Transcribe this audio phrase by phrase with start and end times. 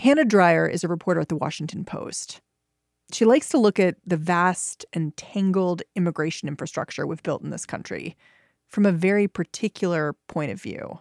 [0.00, 2.40] Hannah Dreier is a reporter at the Washington Post.
[3.12, 7.66] She likes to look at the vast and tangled immigration infrastructure we've built in this
[7.66, 8.16] country
[8.66, 11.00] from a very particular point of view.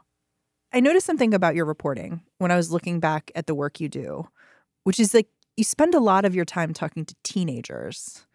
[0.73, 3.87] I noticed something about your reporting when I was looking back at the work you
[3.87, 4.27] do,
[4.83, 8.25] which is like you spend a lot of your time talking to teenagers.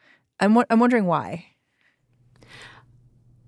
[0.40, 1.44] I'm, I'm wondering why.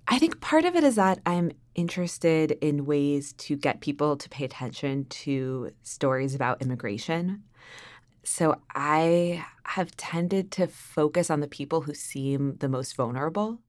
[0.07, 4.27] I think part of it is that I'm interested in ways to get people to
[4.27, 7.43] pay attention to stories about immigration.
[8.23, 13.61] So I have tended to focus on the people who seem the most vulnerable.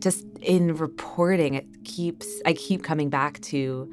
[0.00, 3.90] Just in reporting, it keeps I keep coming back to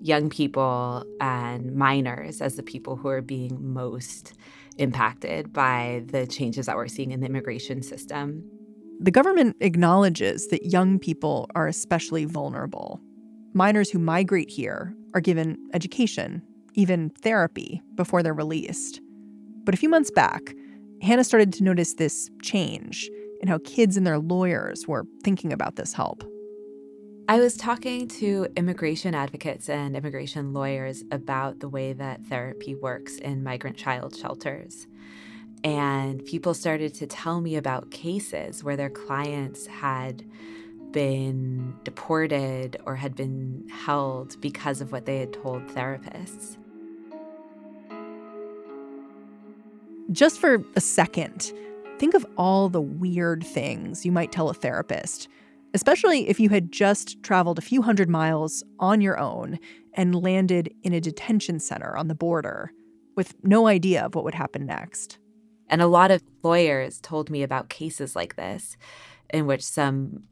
[0.00, 4.34] young people and minors as the people who are being most
[4.78, 8.44] impacted by the changes that we're seeing in the immigration system.
[9.02, 13.00] The government acknowledges that young people are especially vulnerable.
[13.52, 16.40] Minors who migrate here are given education,
[16.74, 19.00] even therapy, before they're released.
[19.64, 20.54] But a few months back,
[21.02, 25.74] Hannah started to notice this change in how kids and their lawyers were thinking about
[25.74, 26.22] this help.
[27.28, 33.16] I was talking to immigration advocates and immigration lawyers about the way that therapy works
[33.16, 34.86] in migrant child shelters.
[35.64, 40.24] And people started to tell me about cases where their clients had
[40.90, 46.56] been deported or had been held because of what they had told therapists.
[50.10, 51.52] Just for a second,
[51.98, 55.28] think of all the weird things you might tell a therapist,
[55.72, 59.58] especially if you had just traveled a few hundred miles on your own
[59.94, 62.72] and landed in a detention center on the border
[63.16, 65.18] with no idea of what would happen next.
[65.72, 68.76] And a lot of lawyers told me about cases like this
[69.30, 70.24] in which some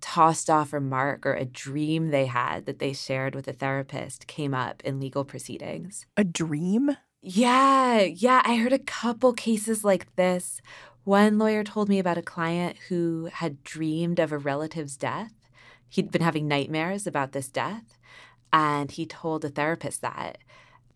[0.00, 4.52] tossed off remark or a dream they had that they shared with a therapist came
[4.52, 6.06] up in legal proceedings.
[6.16, 6.96] A dream?
[7.22, 8.42] Yeah, yeah.
[8.44, 10.60] I heard a couple cases like this.
[11.04, 15.48] One lawyer told me about a client who had dreamed of a relative's death.
[15.88, 17.96] He'd been having nightmares about this death,
[18.52, 20.38] and he told a therapist that.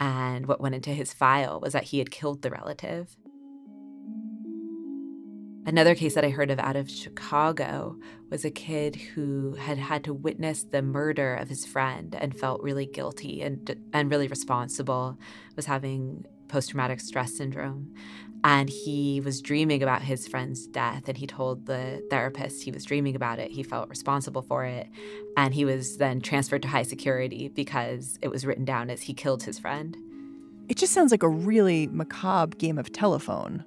[0.01, 3.17] And what went into his file was that he had killed the relative.
[5.69, 7.99] Another case that I heard of out of Chicago
[8.31, 12.63] was a kid who had had to witness the murder of his friend and felt
[12.63, 15.19] really guilty and and really responsible.
[15.57, 17.93] Was having post traumatic stress syndrome.
[18.43, 21.07] And he was dreaming about his friend's death.
[21.07, 23.51] And he told the therapist he was dreaming about it.
[23.51, 24.89] He felt responsible for it.
[25.37, 29.13] And he was then transferred to high security because it was written down as he
[29.13, 29.99] killed his friend.
[30.71, 33.67] It just sounds like a really macabre game of telephone.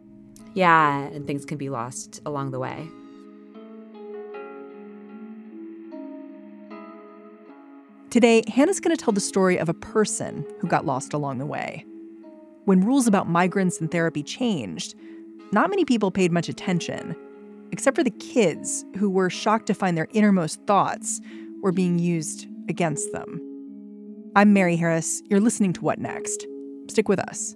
[0.53, 2.89] Yeah, and things can be lost along the way.
[8.09, 11.45] Today, Hannah's going to tell the story of a person who got lost along the
[11.45, 11.85] way.
[12.65, 14.95] When rules about migrants and therapy changed,
[15.53, 17.15] not many people paid much attention,
[17.71, 21.21] except for the kids who were shocked to find their innermost thoughts
[21.61, 23.39] were being used against them.
[24.35, 25.21] I'm Mary Harris.
[25.29, 26.45] You're listening to What Next?
[26.89, 27.55] Stick with us.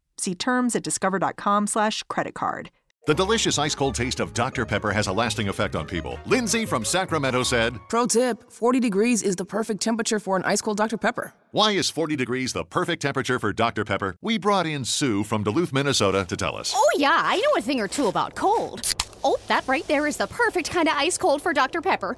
[0.21, 2.69] See terms at discover.com slash credit card.
[3.07, 4.67] The delicious ice cold taste of Dr.
[4.67, 6.19] Pepper has a lasting effect on people.
[6.27, 10.61] Lindsay from Sacramento said, Pro tip 40 degrees is the perfect temperature for an ice
[10.61, 10.97] cold Dr.
[10.99, 11.33] Pepper.
[11.49, 13.83] Why is 40 degrees the perfect temperature for Dr.
[13.83, 14.15] Pepper?
[14.21, 16.73] We brought in Sue from Duluth, Minnesota to tell us.
[16.75, 18.93] Oh, yeah, I know a thing or two about cold.
[19.23, 21.81] Oh, that right there is the perfect kind of ice cold for Dr.
[21.81, 22.15] Pepper.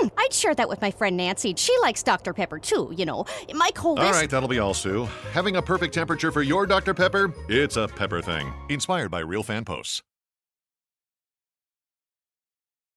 [0.00, 1.54] Mm, I'd share that with my friend Nancy.
[1.56, 2.32] She likes Dr.
[2.32, 3.24] Pepper too, you know.
[3.54, 5.08] My cold All right, that'll be all, Sue.
[5.32, 6.94] Having a perfect temperature for your Dr.
[6.94, 7.32] Pepper?
[7.48, 8.52] It's a pepper thing.
[8.68, 10.02] Inspired by real fan posts.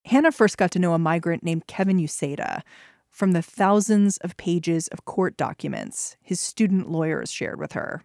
[0.05, 2.61] Hannah first got to know a migrant named Kevin Euceda
[3.09, 8.03] from the thousands of pages of court documents his student lawyers shared with her.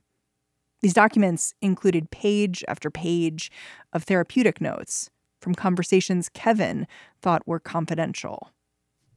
[0.80, 3.52] These documents included page after page
[3.92, 5.10] of therapeutic notes
[5.40, 6.88] from conversations Kevin
[7.20, 8.50] thought were confidential.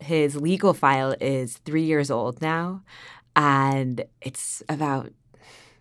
[0.05, 2.83] His legal file is three years old now,
[3.35, 5.11] and it's about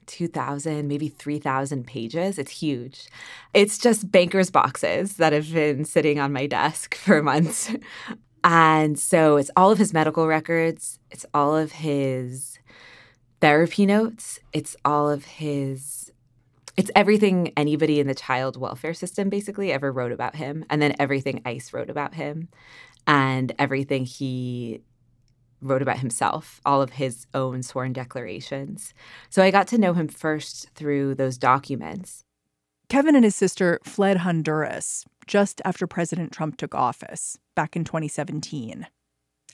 [0.07, 2.39] 2,000, maybe 3,000 pages.
[2.39, 3.09] It's huge.
[3.53, 7.71] It's just banker's boxes that have been sitting on my desk for months.
[8.43, 12.59] And so it's all of his medical records, it's all of his
[13.41, 16.04] therapy notes, it's all of his
[16.77, 20.95] it's everything anybody in the child welfare system basically ever wrote about him and then
[20.99, 22.49] everything ICE wrote about him
[23.07, 24.81] and everything he
[25.61, 28.93] wrote about himself, all of his own sworn declarations.
[29.31, 32.25] So I got to know him first through those documents.
[32.89, 38.87] Kevin and his sister fled Honduras just after President Trump took office back in 2017.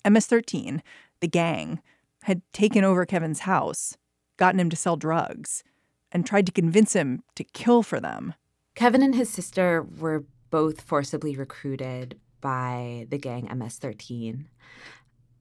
[0.08, 0.82] MS 13,
[1.20, 1.80] the gang,
[2.24, 3.96] had taken over Kevin's house,
[4.36, 5.62] gotten him to sell drugs,
[6.12, 8.34] and tried to convince him to kill for them.
[8.74, 14.48] Kevin and his sister were both forcibly recruited by the gang MS 13.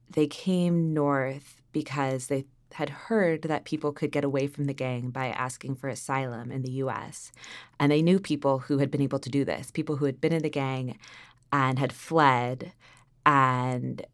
[0.10, 5.10] They came north because they had heard that people could get away from the gang
[5.10, 7.32] by asking for asylum in the US.
[7.80, 10.34] And they knew people who had been able to do this, people who had been
[10.34, 10.98] in the gang
[11.52, 12.74] and had fled
[13.26, 14.06] and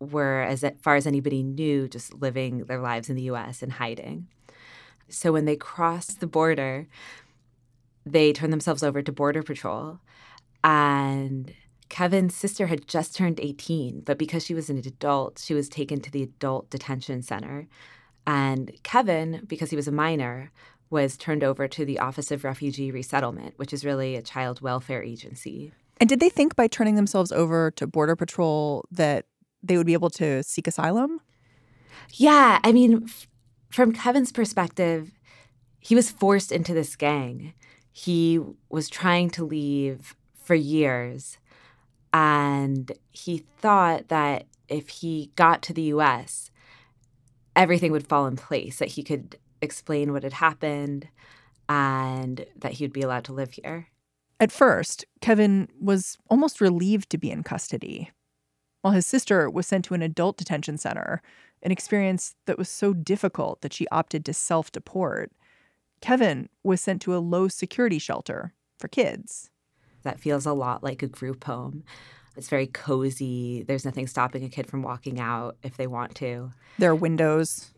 [0.00, 4.28] were, as far as anybody knew, just living their lives in the US and hiding.
[5.08, 6.86] So when they crossed the border,
[8.04, 10.00] they turned themselves over to Border Patrol.
[10.64, 11.52] And
[11.88, 16.00] Kevin's sister had just turned 18, but because she was an adult, she was taken
[16.00, 17.66] to the adult detention center.
[18.26, 20.50] And Kevin, because he was a minor,
[20.90, 25.02] was turned over to the Office of Refugee Resettlement, which is really a child welfare
[25.02, 25.72] agency.
[26.00, 29.26] And did they think by turning themselves over to Border Patrol that
[29.62, 31.20] they would be able to seek asylum?
[32.12, 33.08] Yeah, I mean,
[33.68, 35.12] from Kevin's perspective,
[35.80, 37.54] he was forced into this gang.
[37.92, 41.38] He was trying to leave for years.
[42.12, 46.50] And he thought that if he got to the US,
[47.54, 51.08] everything would fall in place, that he could explain what had happened
[51.68, 53.88] and that he would be allowed to live here.
[54.40, 58.10] At first, Kevin was almost relieved to be in custody,
[58.82, 61.22] while his sister was sent to an adult detention center,
[61.62, 65.32] an experience that was so difficult that she opted to self deport.
[66.00, 69.50] Kevin was sent to a low security shelter for kids.
[70.02, 71.82] That feels a lot like a group home.
[72.36, 73.64] It's very cozy.
[73.64, 76.52] There's nothing stopping a kid from walking out if they want to.
[76.78, 77.72] There are windows.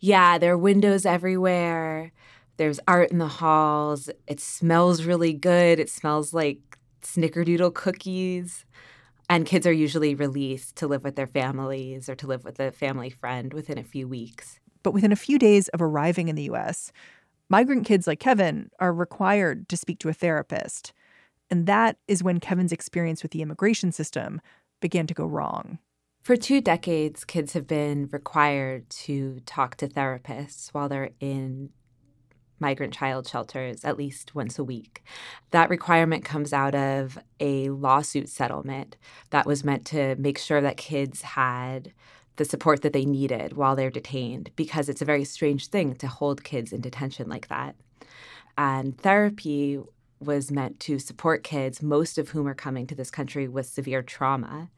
[0.00, 2.10] Yeah, there are windows everywhere.
[2.56, 4.10] There's art in the halls.
[4.26, 5.78] It smells really good.
[5.78, 6.58] It smells like
[7.02, 8.64] snickerdoodle cookies.
[9.32, 12.70] And kids are usually released to live with their families or to live with a
[12.70, 14.60] family friend within a few weeks.
[14.82, 16.92] But within a few days of arriving in the US,
[17.48, 20.92] migrant kids like Kevin are required to speak to a therapist.
[21.48, 24.38] And that is when Kevin's experience with the immigration system
[24.82, 25.78] began to go wrong.
[26.20, 31.70] For two decades, kids have been required to talk to therapists while they're in
[32.62, 35.04] migrant child shelters at least once a week.
[35.50, 38.96] That requirement comes out of a lawsuit settlement
[39.28, 41.92] that was meant to make sure that kids had
[42.36, 46.06] the support that they needed while they're detained because it's a very strange thing to
[46.06, 47.76] hold kids in detention like that.
[48.56, 49.78] And therapy
[50.20, 54.02] was meant to support kids, most of whom are coming to this country with severe
[54.02, 54.70] trauma.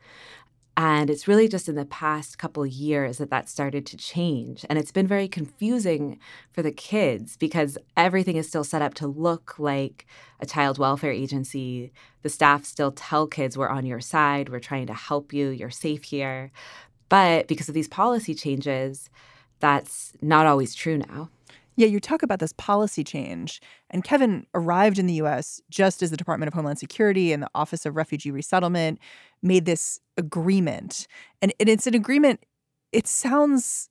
[0.77, 4.67] And it's really just in the past couple years that that started to change.
[4.69, 5.45] And it's been very mm-hmm.
[5.45, 6.19] confusing
[6.51, 10.07] for the kids because everything is still set up to look like
[10.41, 11.93] a child welfare agency.
[12.23, 15.71] The staff still tell kids, we're on your side, we're trying to help you, you're
[15.71, 16.51] safe here.
[17.09, 19.11] But because of these policy changes,
[19.61, 21.31] that's not always true now.
[21.77, 23.61] Yeah, you talk about this policy change.
[23.91, 27.51] And Kevin arrived in the US just as the Department of Homeland Security and the
[27.55, 28.99] Office of Refugee Resettlement
[29.45, 31.07] made this agreement.
[31.43, 32.45] And it's an agreement,
[32.93, 33.91] it sounds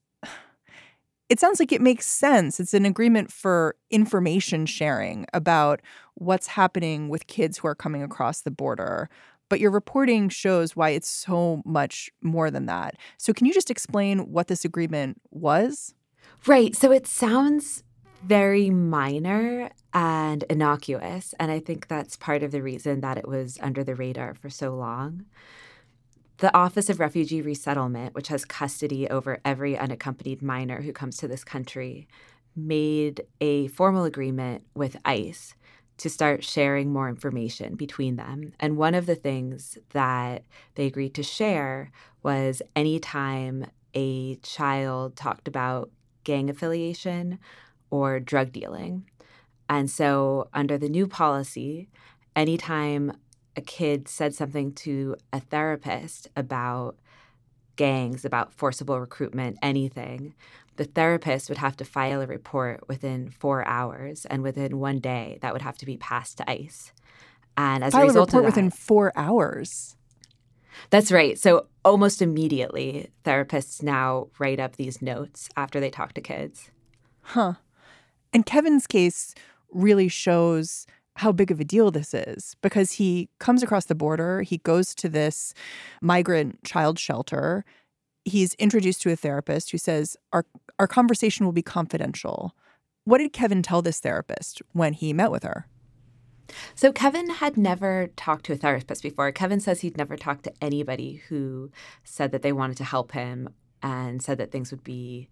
[1.30, 2.60] it sounds like it makes sense.
[2.60, 5.82] It's an agreement for information sharing about
[6.16, 9.10] what's happening with kids who are coming across the border.
[9.50, 12.98] But your reporting shows why it's so much more than that.
[13.18, 15.94] So, can you just explain what this agreement was?
[16.46, 16.76] Right.
[16.76, 17.84] So it sounds
[18.26, 21.34] very minor and innocuous.
[21.40, 24.50] And I think that's part of the reason that it was under the radar for
[24.50, 25.26] so long.
[26.38, 31.28] The Office of Refugee Resettlement, which has custody over every unaccompanied minor who comes to
[31.28, 32.08] this country,
[32.56, 35.56] made a formal agreement with ICE
[35.98, 38.52] to start sharing more information between them.
[38.60, 40.44] And one of the things that
[40.76, 41.92] they agreed to share
[42.24, 45.92] was anytime a child talked about
[46.24, 47.38] gang affiliation
[47.94, 49.08] or drug dealing.
[49.70, 51.90] And so, under the new policy,
[52.36, 53.16] anytime
[53.56, 56.98] a kid said something to a therapist about
[57.76, 60.34] gangs, about forcible recruitment, anything,
[60.78, 65.38] the therapist would have to file a report within four hours, and within one day,
[65.44, 66.92] that would have to be passed to ICE.
[67.56, 69.96] And as file a result a report of that, within four hours.
[70.90, 71.38] That's right.
[71.38, 76.72] So almost immediately, therapists now write up these notes after they talk to kids.
[77.22, 77.54] Huh.
[78.34, 79.36] And Kevin's case
[79.72, 80.86] really shows
[81.16, 84.96] how big of a deal this is because he comes across the border, he goes
[84.96, 85.54] to this
[86.02, 87.64] migrant child shelter.
[88.26, 90.46] He's introduced to a therapist who says our
[90.80, 92.56] our conversation will be confidential.
[93.06, 95.68] What did Kevin tell this therapist when he met with her?
[96.76, 99.32] So Kevin had never talked to a therapist before.
[99.32, 101.72] Kevin says he'd never talked to anybody who
[102.04, 103.50] said that they wanted to help him
[103.82, 105.30] and said that things would be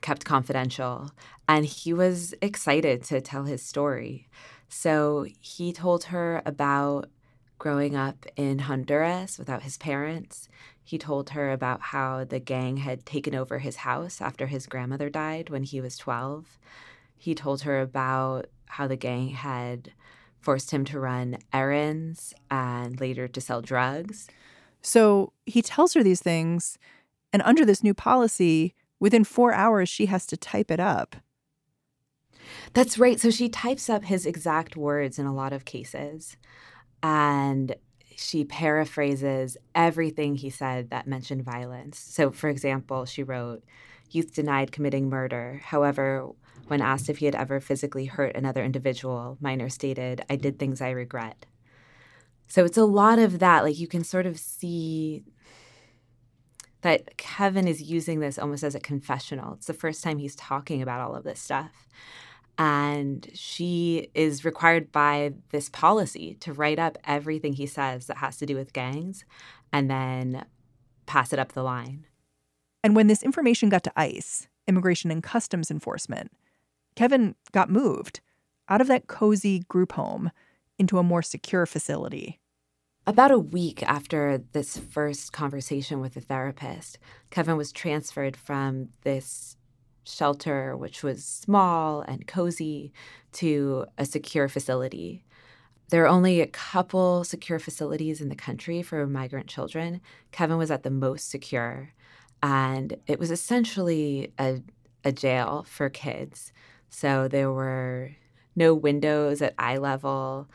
[0.00, 1.10] kept confidential.
[1.48, 4.28] And he was excited to tell his story.
[4.68, 7.08] So he told her about
[7.58, 10.48] growing up in Honduras without his parents.
[10.84, 15.10] He told her about how the gang had taken over his house after his grandmother
[15.10, 16.58] died when he was 12.
[17.16, 19.92] He told her about how the gang had
[20.40, 24.28] forced him to run errands and later to sell drugs.
[24.80, 26.78] So he tells her these things,
[27.32, 31.16] and under this new policy, within four hours, she has to type it up.
[32.72, 33.20] That's right.
[33.20, 36.36] So she types up his exact words in a lot of cases.
[37.02, 37.74] And
[38.16, 41.98] she paraphrases everything he said that mentioned violence.
[41.98, 43.62] So, for example, she wrote,
[44.10, 45.60] Youth denied committing murder.
[45.62, 46.30] However,
[46.66, 50.80] when asked if he had ever physically hurt another individual, Minor stated, I did things
[50.80, 51.46] I regret.
[52.48, 53.62] So it's a lot of that.
[53.62, 55.24] Like you can sort of see
[56.82, 59.54] that Kevin is using this almost as a confessional.
[59.54, 61.88] It's the first time he's talking about all of this stuff.
[62.56, 68.36] And she is required by this policy to write up everything he says that has
[68.38, 69.24] to do with gangs
[69.72, 70.44] and then
[71.06, 72.06] pass it up the line.
[72.82, 76.32] And when this information got to ICE, Immigration and Customs Enforcement,
[76.96, 78.20] Kevin got moved
[78.68, 80.30] out of that cozy group home
[80.78, 82.40] into a more secure facility.
[83.08, 86.98] About a week after this first conversation with the therapist,
[87.30, 89.56] Kevin was transferred from this
[90.04, 92.92] shelter, which was small and cozy,
[93.32, 95.24] to a secure facility.
[95.88, 100.02] There are only a couple secure facilities in the country for migrant children.
[100.30, 101.94] Kevin was at the most secure,
[102.42, 104.60] and it was essentially a,
[105.02, 106.52] a jail for kids.
[106.90, 108.10] So there were
[108.54, 110.46] no windows at eye level.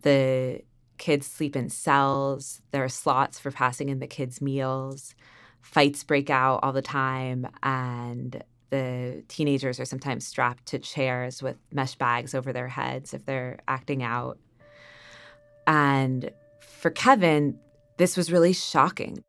[0.00, 0.62] The
[1.02, 2.62] kids sleep in cells.
[2.70, 5.16] There are slots for passing in the kids' meals.
[5.60, 8.40] Fights break out all the time, and
[8.70, 13.58] the teenagers are sometimes strapped to chairs with mesh bags over their heads if they're
[13.66, 14.38] acting out.
[15.66, 16.30] And
[16.60, 17.58] for Kevin,
[17.96, 19.24] this was really shocking.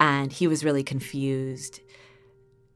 [0.00, 1.80] And he was really confused.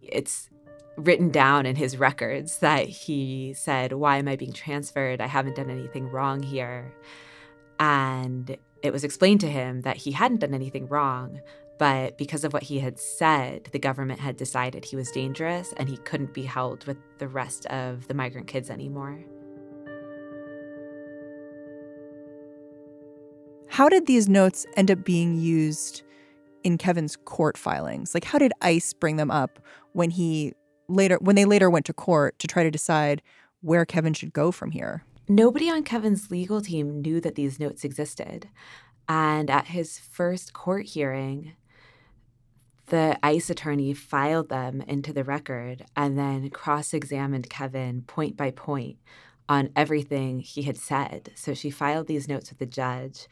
[0.03, 0.51] It's
[0.99, 5.23] written down in his records that he said, Why am I being transferred?
[5.23, 6.93] I haven't done anything wrong here.
[7.79, 11.41] And it was explained to him that he hadn't done anything wrong,
[11.79, 15.89] but because of what he had said, the government had decided he was dangerous and
[15.89, 19.25] he couldn't be held with the rest of the migrant kids anymore.
[23.69, 26.03] How did these notes end up being used
[26.65, 28.13] in Kevin's court filings?
[28.13, 29.61] Like how did ICE bring them up
[29.93, 30.55] when he
[30.89, 33.23] later when they later went to court to try to decide
[33.61, 35.05] where Kevin should go from here?
[35.29, 38.49] Nobody on Kevin's legal team knew that these notes existed.
[39.09, 41.53] And at his first court hearing,
[42.87, 48.51] the ICE attorney filed them into the record and then cross examined Kevin point by
[48.51, 48.97] point
[49.49, 51.33] on everything he had said.
[51.35, 53.29] So she filed these notes with the judge.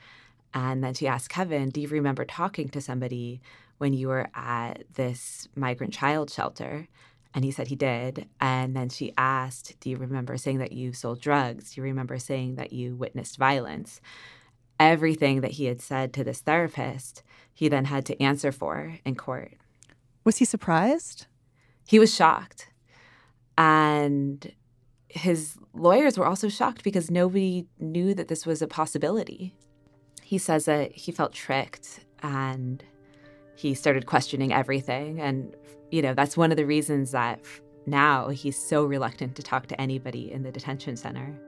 [0.52, 3.40] And then she asked Kevin, Do you remember talking to somebody
[3.78, 6.88] when you were at this migrant child shelter?
[7.36, 8.26] And he said he did.
[8.40, 11.74] And then she asked, Do you remember saying that you sold drugs?
[11.74, 14.00] Do you remember saying that you witnessed violence?
[14.80, 19.16] Everything that he had said to this therapist, he then had to answer for in
[19.16, 19.52] court.
[20.24, 21.26] Was he surprised?
[21.86, 22.70] He was shocked.
[23.58, 24.52] And
[25.08, 29.54] his lawyers were also shocked because nobody knew that this was a possibility.
[30.22, 32.82] He says that he felt tricked and
[33.56, 35.20] he started questioning everything.
[35.20, 35.54] And,
[35.90, 37.40] you know, that's one of the reasons that
[37.86, 41.38] now he's so reluctant to talk to anybody in the detention center.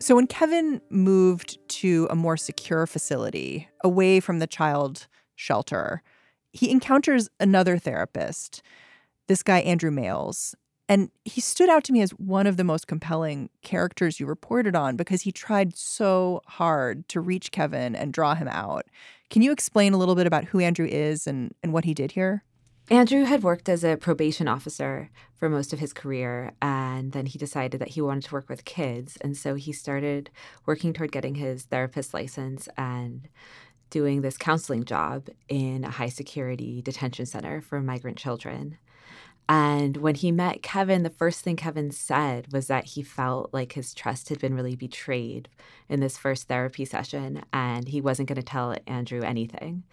[0.00, 6.02] So, when Kevin moved to a more secure facility away from the child shelter,
[6.52, 8.62] he encounters another therapist,
[9.28, 10.54] this guy, Andrew Males.
[10.88, 14.76] And he stood out to me as one of the most compelling characters you reported
[14.76, 18.86] on because he tried so hard to reach Kevin and draw him out.
[19.30, 22.12] Can you explain a little bit about who Andrew is and, and what he did
[22.12, 22.44] here?
[22.90, 27.38] Andrew had worked as a probation officer for most of his career, and then he
[27.38, 29.16] decided that he wanted to work with kids.
[29.22, 30.28] And so he started
[30.66, 33.26] working toward getting his therapist license and
[33.88, 38.76] doing this counseling job in a high security detention center for migrant children.
[39.48, 43.72] And when he met Kevin, the first thing Kevin said was that he felt like
[43.72, 45.48] his trust had been really betrayed
[45.88, 49.84] in this first therapy session and he wasn't going to tell Andrew anything.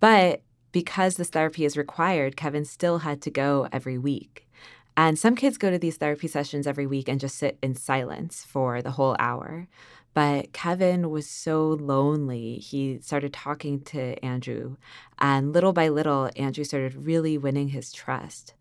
[0.00, 0.42] But
[0.72, 4.48] because this therapy is required, Kevin still had to go every week.
[4.96, 8.44] And some kids go to these therapy sessions every week and just sit in silence
[8.46, 9.68] for the whole hour.
[10.14, 12.56] But Kevin was so lonely.
[12.56, 14.76] He started talking to Andrew,
[15.20, 18.54] and little by little, Andrew started really winning his trust.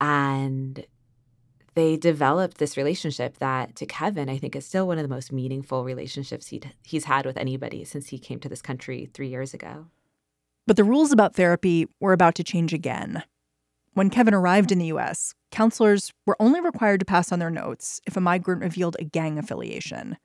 [0.00, 0.86] And
[1.74, 5.32] they developed this relationship that to Kevin, I think is still one of the most
[5.32, 9.52] meaningful relationships he he's had with anybody since he came to this country 3 years
[9.52, 9.86] ago.
[10.66, 13.22] But the rules about therapy were about to change again.
[13.94, 18.00] When Kevin arrived in the US, counselors were only required to pass on their notes
[18.06, 20.16] if a migrant revealed a gang affiliation.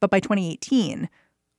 [0.00, 1.08] But by 2018,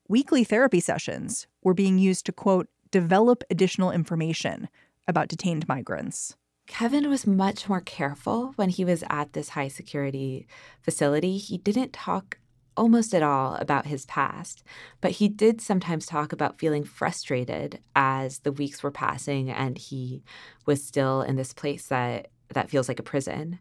[0.10, 4.70] weekly therapy sessions were being used to quote develop additional information
[5.08, 6.36] about detained migrants.
[6.68, 10.46] Kevin was much more careful when he was at this high security
[10.82, 11.38] facility.
[11.38, 12.38] He didn't talk
[12.76, 14.64] almost at all about his past,
[15.02, 20.22] but he did sometimes talk about feeling frustrated as the weeks were passing and he
[20.66, 23.60] was still in this place that that feels like a prison.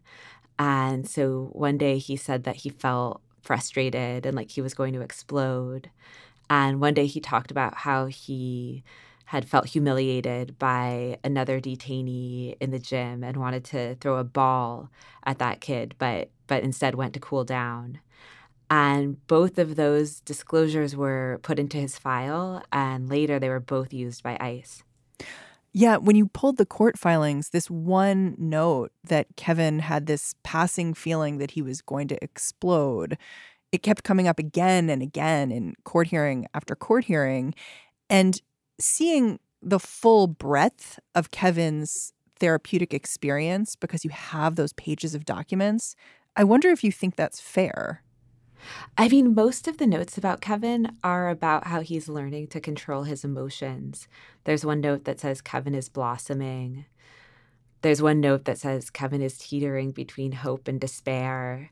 [0.59, 4.93] And so one day he said that he felt frustrated and like he was going
[4.93, 5.89] to explode.
[6.49, 8.83] And one day he talked about how he
[9.27, 14.89] had felt humiliated by another detainee in the gym and wanted to throw a ball
[15.25, 17.99] at that kid, but but instead went to cool down.
[18.69, 23.91] And both of those disclosures were put into his file, and later they were both
[23.91, 24.81] used by ICE.
[25.73, 30.93] Yeah, when you pulled the court filings, this one note that Kevin had this passing
[30.93, 33.17] feeling that he was going to explode,
[33.73, 37.53] it kept coming up again and again in court hearing after court hearing.
[38.09, 38.41] And
[38.79, 45.95] seeing the full breadth of Kevin's therapeutic experience because you have those pages of documents,
[46.35, 48.03] I wonder if you think that's fair.
[48.97, 53.03] I mean, most of the notes about Kevin are about how he's learning to control
[53.03, 54.07] his emotions.
[54.43, 56.85] There's one note that says Kevin is blossoming.
[57.81, 61.71] There's one note that says Kevin is teetering between hope and despair.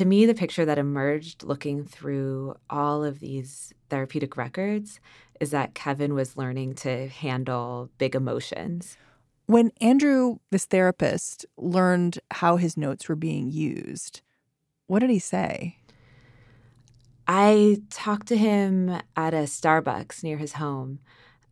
[0.00, 4.98] To me, the picture that emerged looking through all of these therapeutic records
[5.40, 8.96] is that Kevin was learning to handle big emotions.
[9.44, 14.22] When Andrew, this therapist, learned how his notes were being used,
[14.86, 15.76] what did he say?
[17.28, 21.00] I talked to him at a Starbucks near his home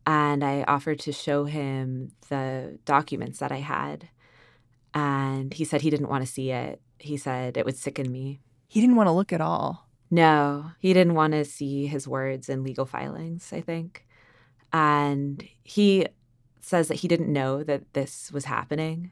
[0.07, 4.09] and I offered to show him the documents that I had.
[4.95, 6.81] And he said he didn't want to see it.
[6.99, 8.41] He said it would sicken me.
[8.67, 9.87] He didn't want to look at all.
[10.11, 14.05] No, he didn't want to see his words in legal filings, I think.
[14.73, 16.07] And he
[16.59, 19.11] says that he didn't know that this was happening.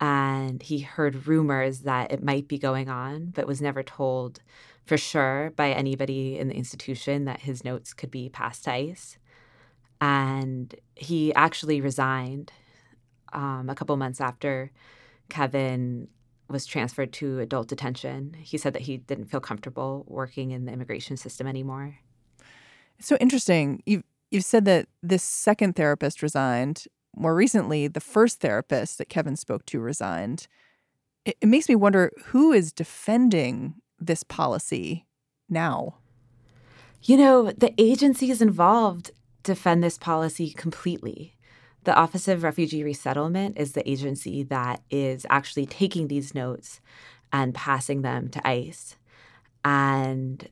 [0.00, 4.40] And he heard rumors that it might be going on, but was never told
[4.84, 9.18] for sure by anybody in the institution that his notes could be passed to ICE.
[10.00, 12.52] And he actually resigned
[13.32, 14.70] um, a couple months after
[15.28, 16.08] Kevin
[16.48, 18.34] was transferred to adult detention.
[18.40, 21.98] He said that he didn't feel comfortable working in the immigration system anymore.
[22.98, 23.82] It's so interesting.
[23.86, 26.84] You've you've said that this second therapist resigned.
[27.16, 30.48] More recently, the first therapist that Kevin spoke to resigned.
[31.24, 35.06] It, it makes me wonder who is defending this policy
[35.48, 35.96] now?
[37.02, 39.10] You know, the agencies involved
[39.42, 41.33] defend this policy completely.
[41.84, 46.80] The Office of Refugee Resettlement is the agency that is actually taking these notes
[47.32, 48.96] and passing them to ICE.
[49.64, 50.48] And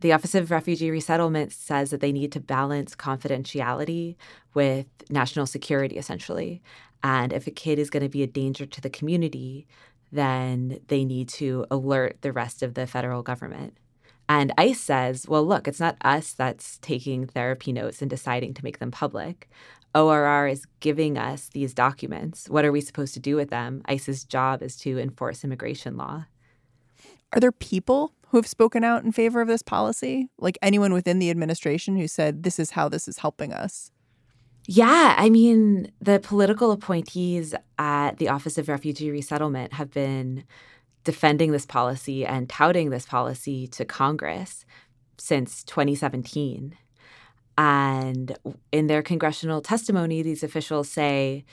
[0.00, 4.16] the Office of Refugee Resettlement says that they need to balance confidentiality
[4.52, 6.62] with national security, essentially.
[7.02, 9.66] And if a kid is going to be a danger to the community,
[10.12, 13.78] then they need to alert the rest of the federal government.
[14.28, 18.64] And ICE says, well, look, it's not us that's taking therapy notes and deciding to
[18.64, 19.48] make them public.
[19.94, 22.48] ORR is giving us these documents.
[22.48, 23.82] What are we supposed to do with them?
[23.86, 26.26] ICE's job is to enforce immigration law.
[27.32, 30.28] Are there people who have spoken out in favor of this policy?
[30.38, 33.90] Like anyone within the administration who said, this is how this is helping us?
[34.66, 40.44] Yeah, I mean, the political appointees at the Office of Refugee Resettlement have been
[41.04, 44.64] defending this policy and touting this policy to Congress
[45.18, 46.76] since 2017.
[47.56, 48.36] And
[48.72, 51.44] in their congressional testimony, these officials say,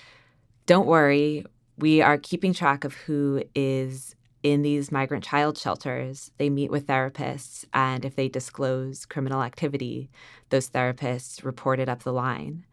[0.66, 1.46] don't worry,
[1.78, 6.32] we are keeping track of who is in these migrant child shelters.
[6.38, 10.10] They meet with therapists, and if they disclose criminal activity,
[10.50, 12.66] those therapists report it up the line.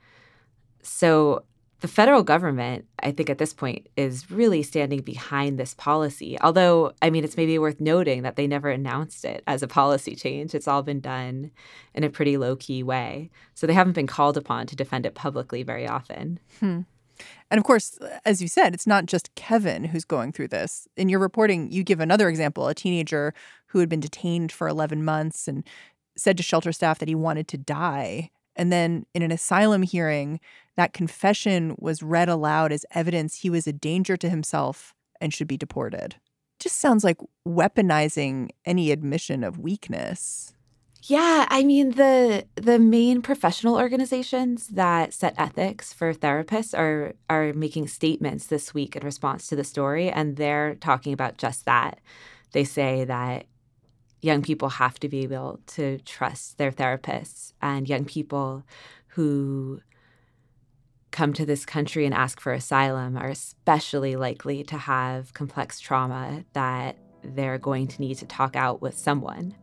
[0.82, 1.44] So
[1.80, 6.36] the federal government, I think at this point, is really standing behind this policy.
[6.40, 10.16] Although, I mean, it's maybe worth noting that they never announced it as a policy
[10.16, 10.54] change.
[10.54, 11.52] It's all been done
[11.94, 13.30] in a pretty low key way.
[13.54, 16.40] So they haven't been called upon to defend it publicly very often.
[16.58, 16.80] Hmm.
[17.50, 20.88] And of course, as you said, it's not just Kevin who's going through this.
[20.96, 23.34] In your reporting, you give another example a teenager
[23.66, 25.64] who had been detained for 11 months and
[26.16, 28.30] said to shelter staff that he wanted to die.
[28.56, 30.40] And then in an asylum hearing,
[30.78, 35.48] that confession was read aloud as evidence he was a danger to himself and should
[35.48, 36.14] be deported.
[36.60, 40.54] Just sounds like weaponizing any admission of weakness.
[41.02, 47.52] Yeah, I mean the the main professional organizations that set ethics for therapists are are
[47.54, 51.98] making statements this week in response to the story and they're talking about just that.
[52.52, 53.46] They say that
[54.20, 58.62] young people have to be able to trust their therapists and young people
[59.08, 59.80] who
[61.10, 66.44] come to this country and ask for asylum are especially likely to have complex trauma
[66.52, 69.54] that they're going to need to talk out with someone.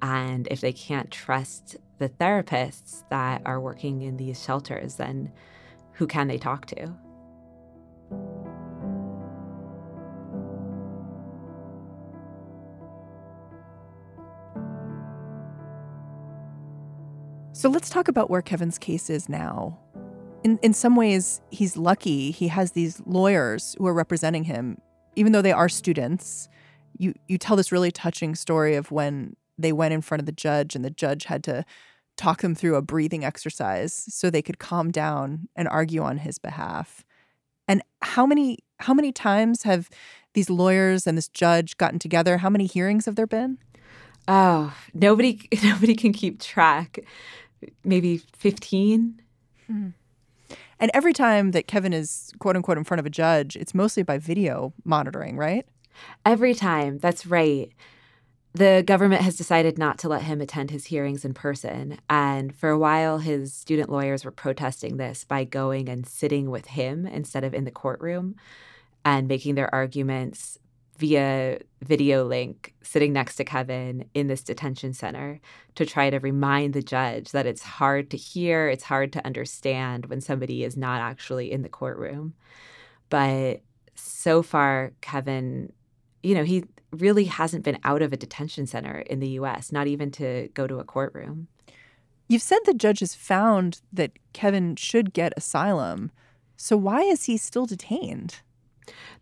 [0.00, 5.32] And if they can't trust the therapists that are working in these shelters, then
[5.92, 6.92] who can they talk to?
[17.52, 19.78] So let's talk about where Kevin's case is now
[20.44, 22.30] in in some ways he's lucky.
[22.30, 24.78] He has these lawyers who are representing him.
[25.16, 26.48] Even though they are students
[26.98, 30.32] you you tell this really touching story of when they went in front of the
[30.32, 31.64] judge and the judge had to
[32.16, 36.38] talk them through a breathing exercise so they could calm down and argue on his
[36.38, 37.04] behalf.
[37.66, 39.88] And how many how many times have
[40.34, 42.38] these lawyers and this judge gotten together?
[42.38, 43.58] How many hearings have there been?
[44.28, 46.98] Oh nobody nobody can keep track.
[47.82, 49.20] Maybe 15
[49.66, 49.88] hmm.
[50.84, 54.02] And every time that Kevin is quote unquote in front of a judge, it's mostly
[54.02, 55.66] by video monitoring, right?
[56.26, 56.98] Every time.
[56.98, 57.72] That's right.
[58.52, 61.96] The government has decided not to let him attend his hearings in person.
[62.10, 66.66] And for a while, his student lawyers were protesting this by going and sitting with
[66.66, 68.36] him instead of in the courtroom
[69.06, 70.58] and making their arguments
[70.96, 75.40] via video link sitting next to Kevin in this detention center
[75.74, 80.06] to try to remind the judge that it's hard to hear, it's hard to understand
[80.06, 82.34] when somebody is not actually in the courtroom.
[83.10, 83.62] But
[83.94, 85.72] so far, Kevin,
[86.22, 89.86] you know, he really hasn't been out of a detention center in the US, not
[89.86, 91.48] even to go to a courtroom.
[92.28, 96.10] You've said the judge has found that Kevin should get asylum.
[96.56, 98.40] So why is he still detained?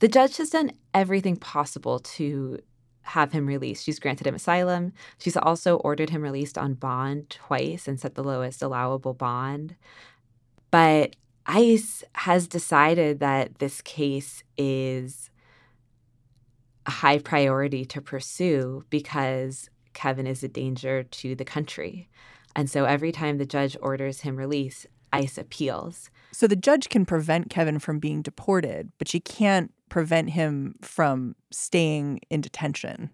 [0.00, 2.58] The judge has done everything possible to
[3.02, 3.84] have him released.
[3.84, 4.92] She's granted him asylum.
[5.18, 9.76] She's also ordered him released on bond twice and set the lowest allowable bond.
[10.70, 15.30] But ICE has decided that this case is
[16.86, 22.08] a high priority to pursue because Kevin is a danger to the country.
[22.54, 26.10] And so every time the judge orders him released, ICE appeals.
[26.32, 31.36] So the judge can prevent Kevin from being deported, but she can't prevent him from
[31.50, 33.10] staying in detention.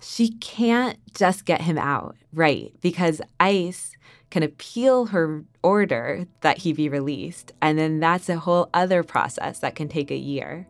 [0.00, 2.72] She can't just get him out, right?
[2.80, 3.92] Because ICE
[4.30, 7.52] can appeal her order that he be released.
[7.60, 10.68] And then that's a whole other process that can take a year.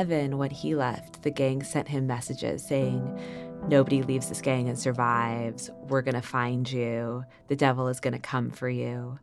[0.00, 3.20] Kevin, when he left, the gang sent him messages saying,
[3.68, 5.68] Nobody leaves this gang and survives.
[5.88, 7.22] We're going to find you.
[7.48, 9.18] The devil is going to come for you.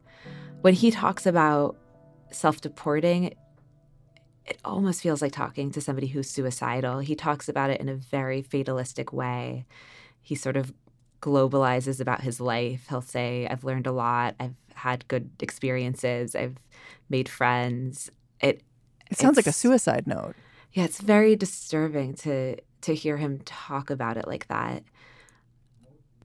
[0.62, 1.78] When he talks about
[2.30, 3.34] self deporting,
[4.46, 7.00] it almost feels like talking to somebody who's suicidal.
[7.00, 9.66] He talks about it in a very fatalistic way.
[10.22, 10.72] He sort of
[11.24, 12.86] globalizes about his life.
[12.88, 14.36] He'll say, I've learned a lot.
[14.40, 16.36] I've had good experiences.
[16.36, 16.58] I've
[17.10, 18.12] made friends.
[18.40, 18.62] It
[19.10, 20.36] It sounds like a suicide note.
[20.78, 24.84] Yeah, it's very disturbing to to hear him talk about it like that.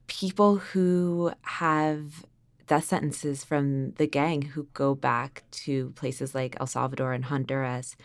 [0.05, 2.23] People who have
[2.67, 7.95] death sentences from the gang who go back to places like El Salvador and Honduras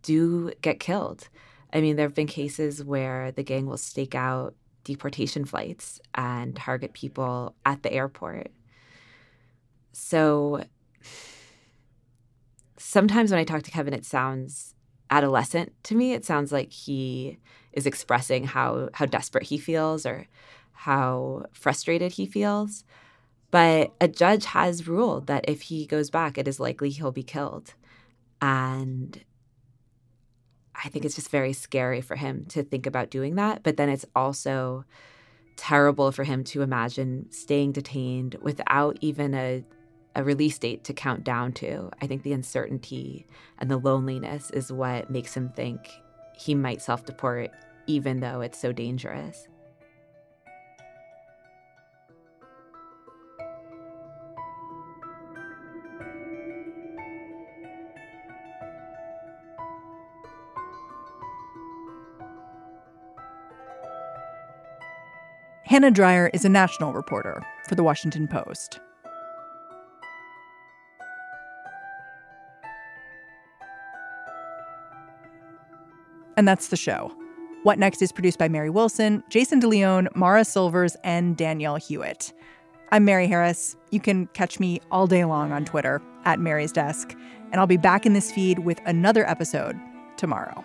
[0.00, 1.28] do get killed.
[1.74, 6.56] I mean, there have been cases where the gang will stake out deportation flights and
[6.56, 8.50] target people at the airport.
[9.92, 10.64] So
[12.78, 14.74] sometimes when I talk to Kevin, it sounds
[15.10, 16.12] adolescent to me.
[16.12, 17.38] It sounds like he
[17.72, 20.26] is expressing how how desperate he feels or
[20.72, 22.84] how frustrated he feels.
[23.50, 27.22] But a judge has ruled that if he goes back, it is likely he'll be
[27.22, 27.74] killed.
[28.42, 29.24] And
[30.74, 33.62] I think it's just very scary for him to think about doing that.
[33.62, 34.84] But then it's also
[35.56, 39.64] terrible for him to imagine staying detained without even a,
[40.14, 41.90] a release date to count down to.
[42.00, 43.26] I think the uncertainty
[43.58, 45.90] and the loneliness is what makes him think
[46.34, 47.50] he might self deport,
[47.86, 49.48] even though it's so dangerous.
[65.68, 68.80] Hannah Dreier is a national reporter for The Washington Post.
[76.38, 77.12] And that's the show.
[77.64, 82.32] What Next is produced by Mary Wilson, Jason DeLeon, Mara Silvers, and Danielle Hewitt.
[82.92, 83.74] I'm Mary Harris.
[83.90, 87.12] You can catch me all day long on Twitter at Mary's Desk,
[87.50, 89.76] and I'll be back in this feed with another episode
[90.16, 90.64] tomorrow.